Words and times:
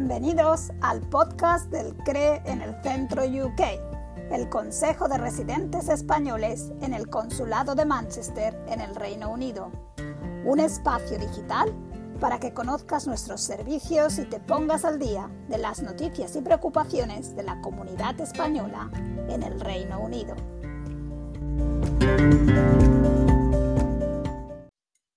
Bienvenidos 0.00 0.72
al 0.80 1.02
podcast 1.10 1.70
del 1.70 1.94
CRE 1.94 2.40
en 2.46 2.62
el 2.62 2.74
Centro 2.82 3.22
UK, 3.22 3.60
el 4.32 4.48
Consejo 4.48 5.08
de 5.08 5.18
Residentes 5.18 5.90
Españoles 5.90 6.72
en 6.80 6.94
el 6.94 7.08
Consulado 7.08 7.74
de 7.74 7.84
Manchester 7.84 8.58
en 8.68 8.80
el 8.80 8.94
Reino 8.94 9.30
Unido. 9.30 9.70
Un 10.46 10.58
espacio 10.58 11.18
digital 11.18 11.70
para 12.18 12.40
que 12.40 12.54
conozcas 12.54 13.06
nuestros 13.06 13.42
servicios 13.42 14.18
y 14.18 14.24
te 14.24 14.40
pongas 14.40 14.86
al 14.86 14.98
día 14.98 15.30
de 15.50 15.58
las 15.58 15.82
noticias 15.82 16.34
y 16.34 16.40
preocupaciones 16.40 17.36
de 17.36 17.42
la 17.42 17.60
comunidad 17.60 18.18
española 18.22 18.90
en 19.28 19.42
el 19.42 19.60
Reino 19.60 20.00
Unido. 20.00 20.34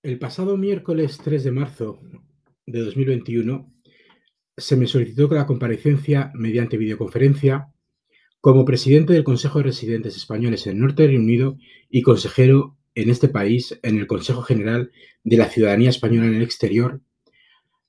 El 0.04 0.20
pasado 0.20 0.58
miércoles 0.58 1.18
3 1.24 1.42
de 1.46 1.52
marzo 1.52 2.02
de 2.66 2.82
2021 2.82 3.73
se 4.58 4.76
me 4.76 4.88
solicitó 4.88 5.28
la 5.30 5.46
comparecencia 5.46 6.32
mediante 6.36 6.78
videoconferencia 6.78 7.70
como 8.40 8.66
presidente 8.66 9.14
del 9.14 9.24
Consejo 9.24 9.60
de 9.60 9.66
Residentes 9.66 10.16
Españoles 10.16 10.68
en 10.68 10.74
el 10.74 10.80
Norte 10.80 11.04
del 11.04 11.12
Reino 11.12 11.24
Unido 11.24 11.58
y 11.90 12.02
consejero 12.02 12.78
en 12.96 13.10
este 13.10 13.30
país 13.30 13.80
en 13.84 13.98
el 13.98 14.08
Consejo 14.08 14.42
General 14.42 14.92
de 15.24 15.38
la 15.38 15.48
Ciudadanía 15.48 15.90
Española 15.90 16.28
en 16.28 16.36
el 16.36 16.44
Exterior, 16.44 17.02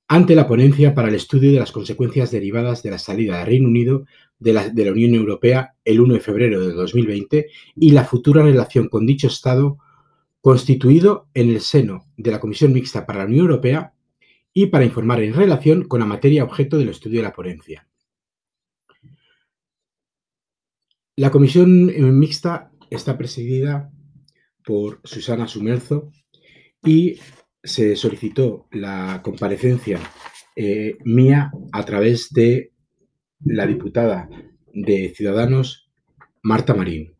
ante 0.08 0.34
la 0.34 0.46
ponencia 0.46 0.94
para 0.94 1.08
el 1.08 1.14
estudio 1.14 1.50
de 1.50 1.58
las 1.58 1.72
consecuencias 1.72 2.30
derivadas 2.30 2.82
de 2.82 2.90
la 2.90 2.98
salida 2.98 3.38
del 3.38 3.46
Reino 3.46 3.68
Unido 3.68 4.06
de 4.38 4.52
la, 4.52 4.68
de 4.68 4.84
la 4.84 4.92
Unión 4.92 5.14
Europea 5.14 5.74
el 5.84 6.00
1 6.00 6.14
de 6.14 6.20
febrero 6.20 6.66
de 6.66 6.72
2020 6.72 7.48
y 7.76 7.90
la 7.92 8.04
futura 8.04 8.42
relación 8.42 8.88
con 8.88 9.06
dicho 9.06 9.26
Estado 9.26 9.78
constituido 10.40 11.28
en 11.34 11.48
el 11.48 11.60
seno 11.62 12.06
de 12.16 12.30
la 12.30 12.40
Comisión 12.40 12.72
Mixta 12.72 13.06
para 13.06 13.20
la 13.20 13.26
Unión 13.26 13.46
Europea 13.46 13.93
y 14.54 14.66
para 14.66 14.84
informar 14.84 15.20
en 15.20 15.34
relación 15.34 15.86
con 15.86 16.00
la 16.00 16.06
materia 16.06 16.44
objeto 16.44 16.78
del 16.78 16.88
estudio 16.88 17.18
de 17.18 17.24
la 17.24 17.34
ponencia. 17.34 17.88
La 21.16 21.30
comisión 21.30 21.86
mixta 22.18 22.70
está 22.88 23.18
presidida 23.18 23.90
por 24.64 25.00
Susana 25.04 25.46
Sumerzo 25.46 26.10
y 26.82 27.20
se 27.62 27.96
solicitó 27.96 28.68
la 28.70 29.20
comparecencia 29.22 29.98
eh, 30.56 30.96
mía 31.04 31.50
a 31.72 31.84
través 31.84 32.32
de 32.32 32.72
la 33.44 33.66
diputada 33.66 34.28
de 34.72 35.12
Ciudadanos, 35.14 35.90
Marta 36.42 36.74
Marín. 36.74 37.14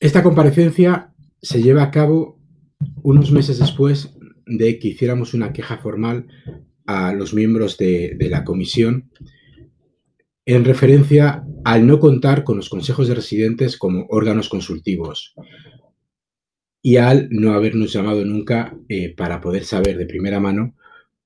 Esta 0.00 0.22
comparecencia 0.22 1.14
se 1.40 1.62
lleva 1.62 1.82
a 1.82 1.90
cabo 1.90 2.38
unos 3.02 3.30
meses 3.32 3.58
después 3.58 4.17
de 4.48 4.78
que 4.78 4.88
hiciéramos 4.88 5.34
una 5.34 5.52
queja 5.52 5.78
formal 5.78 6.26
a 6.86 7.12
los 7.12 7.34
miembros 7.34 7.76
de, 7.76 8.16
la 8.30 8.44
comisión 8.44 9.10
en 10.46 10.64
referencia 10.64 11.44
al 11.64 11.86
no 11.86 12.00
contar 12.00 12.44
con 12.44 12.56
los 12.56 12.70
consejos 12.70 13.08
de 13.08 13.14
residentes 13.14 13.76
como 13.76 14.06
órganos 14.08 14.48
consultivos 14.48 15.34
y 16.80 16.96
al 16.96 17.28
no 17.30 17.52
habernos 17.52 17.92
llamado 17.92 18.24
nunca 18.24 18.74
eh, 18.88 19.14
para 19.14 19.40
poder 19.40 19.64
saber 19.64 19.98
de 19.98 20.06
primera 20.06 20.40
mano 20.40 20.74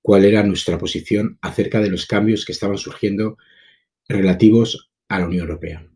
cuál 0.01 0.25
era 0.25 0.43
nuestra 0.43 0.79
posición 0.79 1.39
acerca 1.41 1.81
de 1.81 1.91
los 1.91 2.07
cambios 2.07 2.45
que 2.45 2.53
estaban 2.53 2.79
surgiendo 2.79 3.39
relativos 4.09 4.91
a 5.09 5.21
la 5.21 5.27
Unión 5.27 5.43
Europea. 5.43 5.87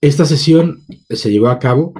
Esta 0.00 0.24
sesión 0.24 0.80
se 1.08 1.30
llevó 1.30 1.48
a 1.48 1.58
cabo 1.58 1.92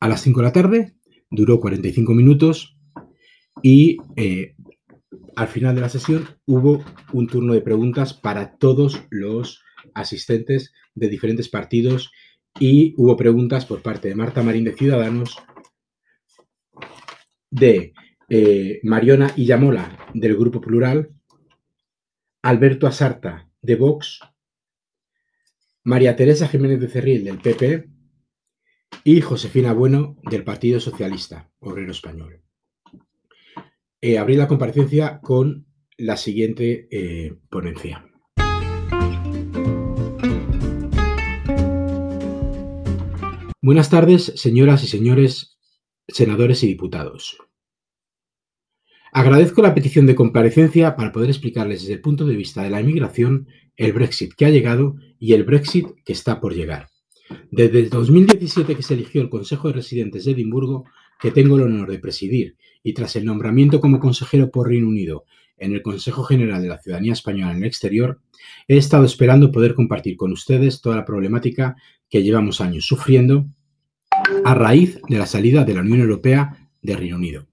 a 0.00 0.08
las 0.08 0.22
5 0.22 0.40
de 0.40 0.46
la 0.46 0.52
tarde 0.52 0.94
duró 1.30 1.60
45 1.60 2.14
minutos 2.14 2.76
y 3.62 3.98
eh, 4.16 4.54
al 5.36 5.48
final 5.48 5.74
de 5.74 5.80
la 5.80 5.88
sesión 5.88 6.26
hubo 6.46 6.84
un 7.12 7.26
turno 7.26 7.54
de 7.54 7.60
preguntas 7.60 8.14
para 8.14 8.56
todos 8.56 9.02
los 9.10 9.62
asistentes 9.94 10.72
de 10.94 11.08
diferentes 11.08 11.48
partidos 11.48 12.10
y 12.58 12.94
hubo 12.96 13.16
preguntas 13.16 13.66
por 13.66 13.82
parte 13.82 14.08
de 14.08 14.14
Marta 14.14 14.42
Marín 14.42 14.64
de 14.64 14.74
Ciudadanos, 14.74 15.36
de 17.50 17.94
eh, 18.28 18.80
Mariona 18.82 19.32
Illamola 19.36 19.96
del 20.14 20.36
Grupo 20.36 20.60
Plural, 20.60 21.10
Alberto 22.42 22.86
Asarta 22.86 23.48
de 23.62 23.76
Vox, 23.76 24.20
María 25.84 26.16
Teresa 26.16 26.48
Jiménez 26.48 26.80
de 26.80 26.88
Cerril 26.88 27.24
del 27.24 27.38
PP, 27.38 27.88
y 29.04 29.20
Josefina 29.20 29.72
Bueno 29.72 30.16
del 30.30 30.44
Partido 30.44 30.80
Socialista 30.80 31.50
Obrero 31.60 31.92
Español. 31.92 32.42
Eh, 34.00 34.18
abrí 34.18 34.36
la 34.36 34.48
comparecencia 34.48 35.20
con 35.20 35.66
la 35.96 36.16
siguiente 36.16 36.88
eh, 36.90 37.34
ponencia. 37.48 38.04
Buenas 43.60 43.90
tardes, 43.90 44.32
señoras 44.36 44.84
y 44.84 44.86
señores 44.86 45.58
senadores 46.06 46.62
y 46.62 46.68
diputados. 46.68 47.38
Agradezco 49.12 49.62
la 49.62 49.74
petición 49.74 50.06
de 50.06 50.14
comparecencia 50.14 50.96
para 50.96 51.12
poder 51.12 51.30
explicarles 51.30 51.80
desde 51.80 51.94
el 51.94 52.00
punto 52.00 52.24
de 52.24 52.36
vista 52.36 52.62
de 52.62 52.70
la 52.70 52.80
inmigración 52.80 53.48
el 53.76 53.92
Brexit 53.92 54.34
que 54.34 54.46
ha 54.46 54.50
llegado 54.50 54.96
y 55.18 55.32
el 55.32 55.44
Brexit 55.44 55.88
que 56.04 56.12
está 56.12 56.40
por 56.40 56.54
llegar. 56.54 56.88
Desde 57.50 57.80
el 57.80 57.90
2017 57.90 58.76
que 58.76 58.82
se 58.82 58.94
eligió 58.94 59.20
el 59.20 59.28
Consejo 59.28 59.68
de 59.68 59.74
Residentes 59.74 60.24
de 60.24 60.32
Edimburgo, 60.32 60.84
que 61.20 61.30
tengo 61.30 61.56
el 61.56 61.62
honor 61.62 61.90
de 61.90 61.98
presidir, 61.98 62.56
y 62.82 62.92
tras 62.92 63.16
el 63.16 63.24
nombramiento 63.24 63.80
como 63.80 63.98
consejero 63.98 64.50
por 64.50 64.68
Reino 64.68 64.88
Unido 64.88 65.24
en 65.56 65.74
el 65.74 65.82
Consejo 65.82 66.22
General 66.22 66.62
de 66.62 66.68
la 66.68 66.78
Ciudadanía 66.78 67.12
Española 67.12 67.52
en 67.52 67.58
el 67.58 67.64
exterior, 67.64 68.20
he 68.68 68.76
estado 68.76 69.04
esperando 69.04 69.50
poder 69.50 69.74
compartir 69.74 70.16
con 70.16 70.32
ustedes 70.32 70.80
toda 70.80 70.96
la 70.96 71.04
problemática 71.04 71.76
que 72.08 72.22
llevamos 72.22 72.60
años 72.60 72.86
sufriendo 72.86 73.46
a 74.44 74.54
raíz 74.54 75.00
de 75.08 75.18
la 75.18 75.26
salida 75.26 75.64
de 75.64 75.74
la 75.74 75.80
Unión 75.80 76.00
Europea 76.00 76.70
de 76.80 76.96
Reino 76.96 77.16
Unido. 77.16 77.46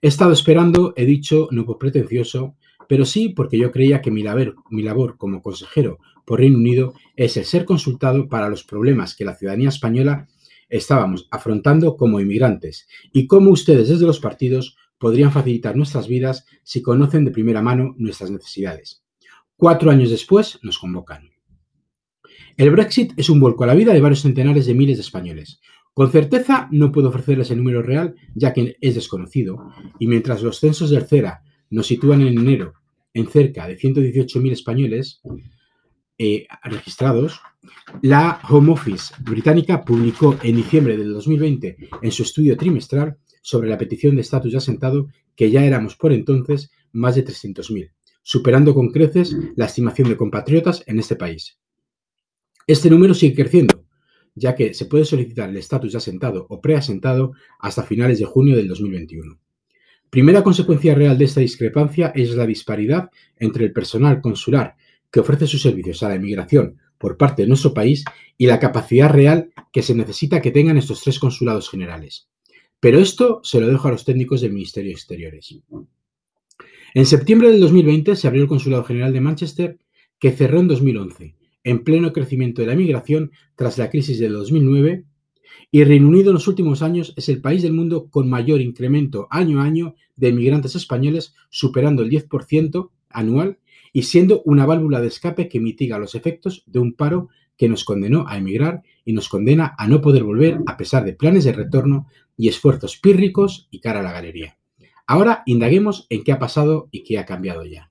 He 0.00 0.08
estado 0.08 0.32
esperando, 0.32 0.94
he 0.96 1.04
dicho, 1.04 1.48
no 1.50 1.64
por 1.64 1.78
pretencioso, 1.78 2.54
pero 2.88 3.04
sí 3.04 3.30
porque 3.30 3.58
yo 3.58 3.70
creía 3.70 4.00
que 4.00 4.10
mi 4.10 4.22
labor, 4.22 4.56
mi 4.70 4.82
labor 4.82 5.16
como 5.18 5.42
consejero 5.42 5.98
por 6.28 6.40
Reino 6.40 6.58
Unido 6.58 6.92
es 7.16 7.38
el 7.38 7.46
ser 7.46 7.64
consultado 7.64 8.28
para 8.28 8.50
los 8.50 8.62
problemas 8.62 9.16
que 9.16 9.24
la 9.24 9.34
ciudadanía 9.34 9.70
española 9.70 10.28
estábamos 10.68 11.26
afrontando 11.30 11.96
como 11.96 12.20
inmigrantes 12.20 12.86
y 13.14 13.26
cómo 13.26 13.50
ustedes 13.50 13.88
desde 13.88 14.04
los 14.04 14.20
partidos 14.20 14.76
podrían 14.98 15.32
facilitar 15.32 15.74
nuestras 15.74 16.06
vidas 16.06 16.44
si 16.64 16.82
conocen 16.82 17.24
de 17.24 17.30
primera 17.30 17.62
mano 17.62 17.94
nuestras 17.96 18.30
necesidades. 18.30 19.02
Cuatro 19.56 19.90
años 19.90 20.10
después 20.10 20.58
nos 20.62 20.78
convocan. 20.78 21.30
El 22.58 22.72
Brexit 22.72 23.14
es 23.16 23.30
un 23.30 23.40
vuelco 23.40 23.64
a 23.64 23.68
la 23.68 23.74
vida 23.74 23.94
de 23.94 24.00
varios 24.02 24.20
centenares 24.20 24.66
de 24.66 24.74
miles 24.74 24.98
de 24.98 25.02
españoles. 25.02 25.60
Con 25.94 26.12
certeza 26.12 26.68
no 26.70 26.92
puedo 26.92 27.08
ofrecerles 27.08 27.50
el 27.52 27.56
número 27.56 27.80
real 27.80 28.16
ya 28.34 28.52
que 28.52 28.76
es 28.82 28.94
desconocido 28.94 29.72
y 29.98 30.06
mientras 30.06 30.42
los 30.42 30.60
censos 30.60 30.90
del 30.90 31.06
CERA 31.06 31.42
nos 31.70 31.86
sitúan 31.86 32.20
en 32.20 32.38
enero 32.38 32.74
en 33.14 33.28
cerca 33.28 33.66
de 33.66 33.78
118.000 33.78 34.52
españoles 34.52 35.22
eh, 36.18 36.46
registrados, 36.64 37.40
la 38.02 38.40
Home 38.48 38.72
Office 38.72 39.14
británica 39.20 39.84
publicó 39.84 40.36
en 40.42 40.56
diciembre 40.56 40.96
del 40.96 41.12
2020 41.12 41.76
en 42.02 42.12
su 42.12 42.24
estudio 42.24 42.56
trimestral 42.56 43.16
sobre 43.40 43.68
la 43.68 43.78
petición 43.78 44.16
de 44.16 44.22
estatus 44.22 44.52
de 44.52 44.58
asentado 44.58 45.08
que 45.36 45.50
ya 45.50 45.64
éramos 45.64 45.96
por 45.96 46.12
entonces 46.12 46.70
más 46.92 47.14
de 47.14 47.24
300.000, 47.24 47.92
superando 48.22 48.74
con 48.74 48.90
creces 48.90 49.36
la 49.56 49.66
estimación 49.66 50.08
de 50.08 50.16
compatriotas 50.16 50.82
en 50.86 50.98
este 50.98 51.16
país. 51.16 51.58
Este 52.66 52.90
número 52.90 53.14
sigue 53.14 53.36
creciendo, 53.36 53.84
ya 54.34 54.54
que 54.54 54.74
se 54.74 54.86
puede 54.86 55.04
solicitar 55.04 55.48
el 55.48 55.56
estatus 55.56 55.92
de 55.92 55.98
asentado 55.98 56.46
o 56.50 56.60
preasentado 56.60 57.32
hasta 57.60 57.84
finales 57.84 58.18
de 58.18 58.24
junio 58.24 58.56
del 58.56 58.68
2021. 58.68 59.38
Primera 60.10 60.42
consecuencia 60.42 60.94
real 60.94 61.16
de 61.16 61.26
esta 61.26 61.40
discrepancia 61.40 62.12
es 62.14 62.34
la 62.34 62.46
disparidad 62.46 63.10
entre 63.36 63.66
el 63.66 63.72
personal 63.72 64.20
consular 64.20 64.74
que 65.10 65.20
ofrece 65.20 65.46
sus 65.46 65.62
servicios 65.62 66.02
a 66.02 66.08
la 66.08 66.16
inmigración 66.16 66.78
por 66.98 67.16
parte 67.16 67.42
de 67.42 67.48
nuestro 67.48 67.72
país 67.72 68.04
y 68.36 68.46
la 68.46 68.58
capacidad 68.58 69.10
real 69.10 69.50
que 69.72 69.82
se 69.82 69.94
necesita 69.94 70.40
que 70.40 70.50
tengan 70.50 70.76
estos 70.76 71.02
tres 71.02 71.18
consulados 71.18 71.70
generales. 71.70 72.28
Pero 72.80 72.98
esto 72.98 73.40
se 73.42 73.60
lo 73.60 73.68
dejo 73.68 73.88
a 73.88 73.92
los 73.92 74.04
técnicos 74.04 74.40
del 74.40 74.52
Ministerio 74.52 74.90
de 74.90 74.94
Exteriores. 74.94 75.58
En 76.94 77.06
septiembre 77.06 77.50
del 77.50 77.60
2020 77.60 78.16
se 78.16 78.26
abrió 78.26 78.42
el 78.42 78.48
Consulado 78.48 78.84
General 78.84 79.12
de 79.12 79.20
Manchester, 79.20 79.78
que 80.18 80.32
cerró 80.32 80.60
en 80.60 80.68
2011, 80.68 81.36
en 81.64 81.84
pleno 81.84 82.12
crecimiento 82.12 82.62
de 82.62 82.68
la 82.68 82.74
inmigración 82.74 83.30
tras 83.56 83.78
la 83.78 83.90
crisis 83.90 84.18
del 84.18 84.32
2009 84.32 85.04
y 85.70 85.84
Reino 85.84 86.08
Unido 86.08 86.30
en 86.30 86.34
los 86.34 86.48
últimos 86.48 86.82
años 86.82 87.12
es 87.16 87.28
el 87.28 87.40
país 87.40 87.62
del 87.62 87.72
mundo 87.72 88.08
con 88.10 88.28
mayor 88.28 88.60
incremento 88.60 89.26
año 89.30 89.60
a 89.60 89.64
año 89.64 89.94
de 90.16 90.28
inmigrantes 90.28 90.74
españoles, 90.74 91.34
superando 91.50 92.02
el 92.02 92.10
10% 92.10 92.90
anual 93.10 93.58
y 93.98 94.02
siendo 94.04 94.42
una 94.44 94.64
válvula 94.64 95.00
de 95.00 95.08
escape 95.08 95.48
que 95.48 95.58
mitiga 95.58 95.98
los 95.98 96.14
efectos 96.14 96.62
de 96.66 96.78
un 96.78 96.94
paro 96.94 97.30
que 97.56 97.68
nos 97.68 97.82
condenó 97.82 98.28
a 98.28 98.36
emigrar 98.36 98.84
y 99.04 99.12
nos 99.12 99.28
condena 99.28 99.74
a 99.76 99.88
no 99.88 100.00
poder 100.00 100.22
volver 100.22 100.60
a 100.66 100.76
pesar 100.76 101.04
de 101.04 101.14
planes 101.14 101.42
de 101.42 101.52
retorno 101.52 102.06
y 102.36 102.46
esfuerzos 102.46 102.96
pírricos 102.96 103.66
y 103.72 103.80
cara 103.80 103.98
a 103.98 104.04
la 104.04 104.12
galería. 104.12 104.56
Ahora 105.04 105.42
indaguemos 105.46 106.06
en 106.10 106.22
qué 106.22 106.30
ha 106.30 106.38
pasado 106.38 106.88
y 106.92 107.02
qué 107.02 107.18
ha 107.18 107.26
cambiado 107.26 107.64
ya. 107.64 107.90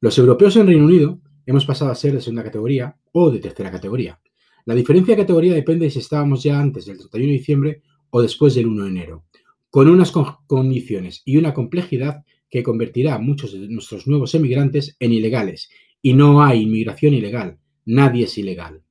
Los 0.00 0.18
europeos 0.18 0.54
en 0.56 0.66
Reino 0.66 0.84
Unido 0.84 1.18
hemos 1.46 1.64
pasado 1.64 1.90
a 1.90 1.94
ser 1.94 2.12
de 2.12 2.20
segunda 2.20 2.44
categoría 2.44 2.94
o 3.12 3.30
de 3.30 3.38
tercera 3.38 3.70
categoría. 3.70 4.20
La 4.66 4.74
diferencia 4.74 5.16
de 5.16 5.22
categoría 5.22 5.54
depende 5.54 5.86
de 5.86 5.92
si 5.92 6.00
estábamos 6.00 6.42
ya 6.42 6.60
antes 6.60 6.84
del 6.84 6.98
31 6.98 7.26
de 7.26 7.38
diciembre 7.38 7.82
o 8.10 8.20
después 8.20 8.54
del 8.54 8.66
1 8.66 8.84
de 8.84 8.90
enero, 8.90 9.24
con 9.70 9.88
unas 9.88 10.12
condiciones 10.46 11.22
y 11.24 11.38
una 11.38 11.54
complejidad 11.54 12.22
que 12.50 12.62
convertirá 12.62 13.14
a 13.14 13.18
muchos 13.18 13.52
de 13.52 13.68
nuestros 13.68 14.06
nuevos 14.06 14.34
emigrantes 14.34 14.96
en 14.98 15.12
ilegales. 15.12 15.70
Y 16.02 16.14
no 16.14 16.42
hay 16.42 16.62
inmigración 16.62 17.14
ilegal, 17.14 17.58
nadie 17.84 18.24
es 18.24 18.36
ilegal. 18.38 18.82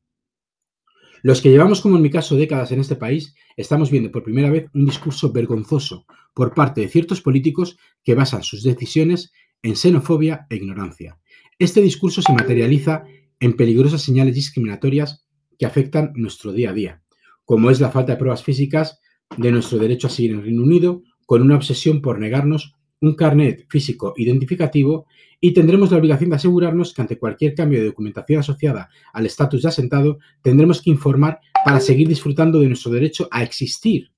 Los 1.22 1.42
que 1.42 1.50
llevamos, 1.50 1.82
como 1.82 1.98
en 1.98 2.02
mi 2.02 2.10
caso, 2.10 2.38
décadas 2.38 2.72
en 2.72 2.80
este 2.80 2.96
país, 2.96 3.36
estamos 3.58 3.92
viendo 3.92 4.12
por 4.12 4.24
primera 4.24 4.50
vez 4.50 4.68
un 4.74 4.86
discurso 4.86 5.32
vergonzoso 5.32 6.06
por 6.34 6.54
parte 6.54 6.82
de 6.82 6.88
ciertos 6.88 7.22
políticos 7.22 7.78
que 8.04 8.16
basan 8.16 8.44
sus 8.44 8.64
decisiones 8.64 9.34
en 9.62 9.76
xenofobia 9.76 10.48
e 10.50 10.56
ignorancia. 10.56 11.20
Este 11.58 11.82
discurso 11.82 12.22
se 12.22 12.32
materializa 12.32 13.04
en 13.42 13.58
peligrosas 13.58 14.02
señales 14.02 14.36
discriminatorias 14.36 15.26
que 15.58 15.66
afectan 15.66 16.14
nuestro 16.16 16.54
día 16.54 16.70
a 16.70 16.74
día, 16.74 17.04
como 17.44 17.70
es 17.70 17.82
la 17.82 17.92
falta 17.92 18.14
de 18.14 18.18
pruebas 18.18 18.44
físicas 18.44 19.00
de 19.38 19.52
nuestro 19.52 19.78
derecho 19.78 20.08
a 20.08 20.10
seguir 20.10 20.32
en 20.32 20.42
Reino 20.42 20.64
Unido, 20.64 21.04
con 21.26 21.42
una 21.42 21.56
obsesión 21.56 22.02
por 22.02 22.18
negarnos 22.18 22.76
un 23.02 23.16
carnet 23.16 23.66
físico 23.70 24.14
identificativo 24.18 25.06
y 25.40 25.54
tendremos 25.54 25.92
la 25.92 25.98
obligación 25.98 26.30
de 26.30 26.36
asegurarnos 26.36 26.94
que 26.94 27.02
ante 27.02 27.18
cualquier 27.18 27.56
cambio 27.56 27.80
de 27.80 27.86
documentación 27.86 28.40
asociada 28.40 28.90
al 29.14 29.26
estatus 29.26 29.62
de 29.62 29.70
asentado, 29.70 30.20
tendremos 30.42 30.82
que 30.82 30.90
informar 30.90 31.40
para 31.64 31.80
seguir 31.80 32.08
disfrutando 32.08 32.60
de 32.60 32.68
nuestro 32.68 32.92
derecho 32.92 33.28
a 33.32 33.44
existir, 33.44 34.12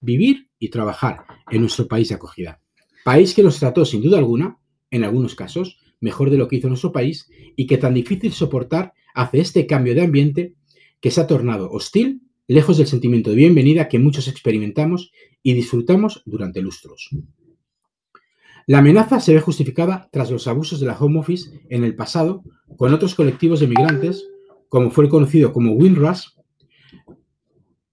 vivir 0.00 0.48
y 0.58 0.70
trabajar 0.70 1.24
en 1.50 1.60
nuestro 1.60 1.86
país 1.86 2.08
de 2.08 2.14
acogida. 2.14 2.60
País 3.04 3.34
que 3.34 3.42
nos 3.42 3.58
trató 3.58 3.84
sin 3.84 4.02
duda 4.02 4.18
alguna, 4.18 4.58
en 4.90 5.04
algunos 5.04 5.34
casos, 5.34 5.78
mejor 6.00 6.30
de 6.30 6.38
lo 6.38 6.48
que 6.48 6.56
hizo 6.56 6.68
nuestro 6.68 6.92
país 6.92 7.28
y 7.56 7.66
que 7.66 7.78
tan 7.78 7.94
difícil 7.94 8.32
soportar 8.32 8.94
hace 9.14 9.40
este 9.40 9.66
cambio 9.66 9.94
de 9.94 10.02
ambiente 10.02 10.54
que 11.00 11.10
se 11.10 11.20
ha 11.20 11.26
tornado 11.26 11.70
hostil, 11.70 12.22
lejos 12.46 12.78
del 12.78 12.86
sentimiento 12.86 13.30
de 13.30 13.36
bienvenida 13.36 13.88
que 13.88 13.98
muchos 13.98 14.28
experimentamos 14.28 15.12
y 15.42 15.52
disfrutamos 15.52 16.22
durante 16.24 16.62
lustros. 16.62 17.10
La 18.66 18.78
amenaza 18.78 19.20
se 19.20 19.34
ve 19.34 19.40
justificada 19.40 20.08
tras 20.10 20.30
los 20.30 20.48
abusos 20.48 20.80
de 20.80 20.86
la 20.86 20.96
Home 20.96 21.18
Office 21.18 21.50
en 21.68 21.84
el 21.84 21.94
pasado 21.94 22.42
con 22.76 22.94
otros 22.94 23.14
colectivos 23.14 23.60
de 23.60 23.66
migrantes, 23.66 24.26
como 24.68 24.90
fue 24.90 25.08
conocido 25.08 25.52
como 25.52 25.72
Windrush, 25.72 26.28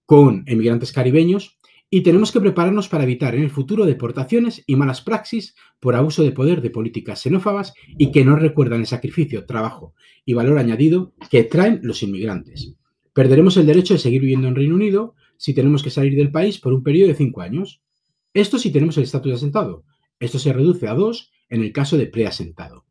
con 0.06 0.44
emigrantes 0.46 0.92
caribeños, 0.92 1.58
y 1.90 2.00
tenemos 2.00 2.32
que 2.32 2.40
prepararnos 2.40 2.88
para 2.88 3.04
evitar 3.04 3.34
en 3.34 3.42
el 3.42 3.50
futuro 3.50 3.84
deportaciones 3.84 4.64
y 4.66 4.76
malas 4.76 5.02
praxis 5.02 5.54
por 5.78 5.94
abuso 5.94 6.22
de 6.22 6.32
poder 6.32 6.62
de 6.62 6.70
políticas 6.70 7.20
xenófobas 7.20 7.74
y 7.98 8.10
que 8.10 8.24
no 8.24 8.34
recuerdan 8.36 8.80
el 8.80 8.86
sacrificio, 8.86 9.44
trabajo 9.44 9.94
y 10.24 10.32
valor 10.32 10.56
añadido 10.56 11.12
que 11.30 11.44
traen 11.44 11.80
los 11.82 12.02
inmigrantes. 12.02 12.74
Perderemos 13.12 13.58
el 13.58 13.66
derecho 13.66 13.92
de 13.92 14.00
seguir 14.00 14.22
viviendo 14.22 14.48
en 14.48 14.54
Reino 14.54 14.74
Unido 14.74 15.14
si 15.36 15.52
tenemos 15.52 15.82
que 15.82 15.90
salir 15.90 16.16
del 16.16 16.32
país 16.32 16.58
por 16.58 16.72
un 16.72 16.82
periodo 16.82 17.08
de 17.08 17.14
cinco 17.14 17.42
años. 17.42 17.82
Esto 18.32 18.58
si 18.58 18.70
tenemos 18.70 18.96
el 18.96 19.02
estatus 19.02 19.34
asentado, 19.34 19.84
esto 20.22 20.38
se 20.38 20.52
reduce 20.52 20.88
a 20.88 20.94
dos 20.94 21.30
en 21.48 21.62
el 21.62 21.72
caso 21.72 21.98
de 21.98 22.06
preasentado. 22.06 22.86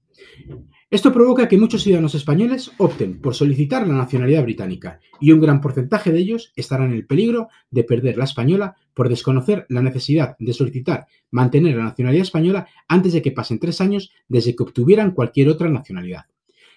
Esto 0.89 1.13
provoca 1.13 1.47
que 1.47 1.57
muchos 1.57 1.83
ciudadanos 1.83 2.15
españoles 2.15 2.71
opten 2.77 3.21
por 3.21 3.33
solicitar 3.33 3.87
la 3.87 3.93
nacionalidad 3.93 4.43
británica 4.43 4.99
y 5.21 5.31
un 5.31 5.39
gran 5.39 5.61
porcentaje 5.61 6.11
de 6.11 6.19
ellos 6.19 6.51
estarán 6.57 6.91
en 6.91 6.97
el 6.97 7.07
peligro 7.07 7.47
de 7.69 7.85
perder 7.85 8.17
la 8.17 8.25
española 8.25 8.75
por 8.93 9.07
desconocer 9.07 9.65
la 9.69 9.81
necesidad 9.81 10.35
de 10.37 10.53
solicitar 10.53 11.07
mantener 11.31 11.77
la 11.77 11.85
nacionalidad 11.85 12.23
española 12.23 12.67
antes 12.89 13.13
de 13.13 13.21
que 13.21 13.31
pasen 13.31 13.59
tres 13.59 13.79
años 13.79 14.11
desde 14.27 14.53
que 14.55 14.63
obtuvieran 14.63 15.11
cualquier 15.11 15.47
otra 15.47 15.69
nacionalidad. 15.69 16.25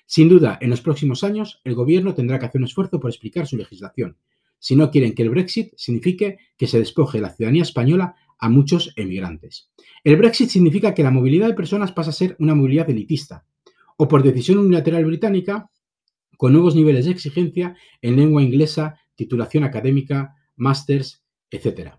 Sin 0.07 0.29
duda, 0.29 0.59
en 0.61 0.71
los 0.71 0.81
próximos 0.81 1.25
años, 1.25 1.61
el 1.65 1.75
Gobierno 1.75 2.15
tendrá 2.15 2.39
que 2.39 2.47
hacer 2.47 2.61
un 2.61 2.67
esfuerzo 2.67 3.01
por 3.01 3.11
explicar 3.11 3.49
su 3.49 3.57
legislación, 3.57 4.17
si 4.65 4.77
no 4.77 4.91
quieren 4.91 5.15
que 5.15 5.23
el 5.23 5.29
Brexit 5.29 5.75
signifique 5.77 6.39
que 6.57 6.67
se 6.67 6.79
despoje 6.79 7.21
la 7.21 7.29
ciudadanía 7.29 7.63
española 7.63 8.15
a 8.45 8.51
muchos 8.51 8.93
emigrantes. 8.97 9.71
El 10.05 10.17
Brexit 10.17 10.51
significa 10.51 10.93
que 10.93 11.03
la 11.03 11.11
movilidad 11.11 11.49
de 11.49 11.55
personas 11.55 11.93
pasa 11.93 12.11
a 12.11 12.13
ser 12.13 12.37
una 12.39 12.55
movilidad 12.55 12.91
elitista, 12.91 13.47
o 13.97 14.07
por 14.07 14.23
decisión 14.23 14.59
unilateral 14.59 15.07
británica, 15.07 15.71
con 16.37 16.53
nuevos 16.53 16.77
niveles 16.77 17.07
de 17.07 17.13
exigencia 17.13 17.75
en 18.03 18.17
lengua 18.17 18.43
inglesa, 18.43 19.01
titulación 19.15 19.65
académica, 19.65 20.35
másters, 20.57 21.25
etc. 21.51 21.93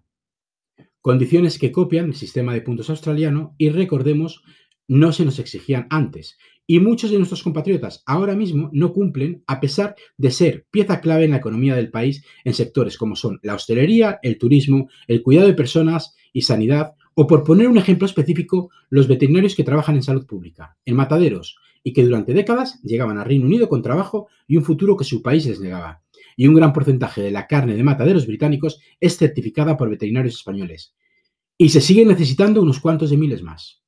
Condiciones 1.02 1.58
que 1.58 1.72
copian 1.72 2.06
el 2.06 2.16
sistema 2.16 2.54
de 2.54 2.62
puntos 2.62 2.92
australiano 2.92 3.56
y 3.58 3.70
recordemos, 3.70 4.44
no 4.88 5.14
se 5.14 5.26
nos 5.26 5.40
exigían 5.40 5.88
antes. 5.90 6.38
Y 6.68 6.80
muchos 6.80 7.10
de 7.10 7.18
nuestros 7.18 7.42
compatriotas 7.42 8.04
ahora 8.06 8.36
mismo 8.36 8.70
no 8.72 8.94
cumplen 8.94 9.44
a 9.48 9.60
pesar 9.60 9.96
de 10.18 10.30
ser 10.30 10.68
pieza 10.70 11.02
clave 11.02 11.26
en 11.26 11.32
la 11.32 11.38
economía 11.38 11.76
del 11.76 11.90
país 11.90 12.24
en 12.44 12.54
sectores 12.54 12.98
como 12.98 13.16
son 13.16 13.40
la 13.42 13.56
hostelería, 13.56 14.20
el 14.22 14.38
turismo, 14.38 14.90
el 15.08 15.24
cuidado 15.24 15.48
de 15.48 15.56
personas 15.56 16.15
y 16.36 16.42
sanidad, 16.42 16.96
o 17.14 17.28
por 17.28 17.46
poner 17.46 17.70
un 17.70 17.78
ejemplo 17.78 18.06
específico, 18.06 18.70
los 18.90 19.08
veterinarios 19.08 19.56
que 19.56 19.64
trabajan 19.64 19.96
en 19.96 20.04
salud 20.04 20.26
pública, 20.26 20.76
en 20.84 20.98
mataderos, 20.98 21.58
y 21.82 21.94
que 21.94 22.04
durante 22.04 22.34
décadas 22.34 22.82
llegaban 22.84 23.18
a 23.18 23.24
Reino 23.24 23.46
Unido 23.46 23.70
con 23.70 23.82
trabajo 23.82 24.28
y 24.46 24.58
un 24.58 24.66
futuro 24.66 24.98
que 24.98 25.06
su 25.06 25.22
país 25.22 25.46
les 25.46 25.62
negaba. 25.62 26.02
Y 26.36 26.48
un 26.48 26.56
gran 26.56 26.74
porcentaje 26.74 27.22
de 27.22 27.32
la 27.32 27.48
carne 27.48 27.74
de 27.74 27.84
mataderos 27.84 28.28
británicos 28.28 28.82
es 29.00 29.16
certificada 29.16 29.78
por 29.78 29.90
veterinarios 29.90 30.36
españoles. 30.36 30.94
Y 31.58 31.70
se 31.70 31.80
siguen 31.80 32.10
necesitando 32.10 32.62
unos 32.62 32.82
cuantos 32.82 33.12
de 33.12 33.18
miles 33.18 33.42
más. 33.42 33.82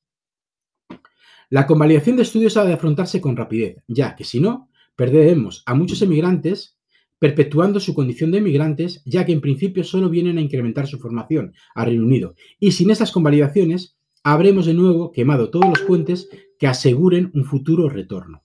La 1.49 1.67
convalidación 1.67 2.15
de 2.15 2.23
estudios 2.23 2.55
ha 2.55 2.63
de 2.63 2.73
afrontarse 2.73 3.19
con 3.19 3.35
rapidez, 3.35 3.83
ya 3.87 4.15
que 4.15 4.23
si 4.23 4.39
no, 4.39 4.69
perderemos 4.95 5.63
a 5.65 5.73
muchos 5.73 6.01
emigrantes 6.01 6.76
perpetuando 7.19 7.79
su 7.79 7.93
condición 7.93 8.31
de 8.31 8.39
emigrantes, 8.39 9.01
ya 9.05 9.25
que 9.25 9.31
en 9.31 9.41
principio 9.41 9.83
solo 9.83 10.09
vienen 10.09 10.37
a 10.37 10.41
incrementar 10.41 10.87
su 10.87 10.99
formación 10.99 11.53
a 11.73 11.85
Reino 11.85 12.03
Unido. 12.03 12.35
Y 12.59 12.71
sin 12.71 12.91
estas 12.91 13.11
convalidaciones, 13.11 13.97
habremos 14.23 14.65
de 14.65 14.73
nuevo 14.73 15.11
quemado 15.11 15.49
todos 15.49 15.69
los 15.69 15.81
puentes 15.81 16.29
que 16.59 16.67
aseguren 16.67 17.31
un 17.33 17.45
futuro 17.45 17.89
retorno. 17.89 18.43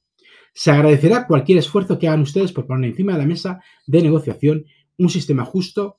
Se 0.55 0.71
agradecerá 0.71 1.27
cualquier 1.27 1.59
esfuerzo 1.59 1.99
que 1.99 2.09
hagan 2.09 2.23
ustedes 2.23 2.53
por 2.53 2.67
poner 2.67 2.91
encima 2.91 3.13
de 3.13 3.19
la 3.19 3.27
mesa 3.27 3.61
de 3.87 4.03
negociación 4.03 4.65
un 4.99 5.09
sistema 5.09 5.45
justo, 5.45 5.97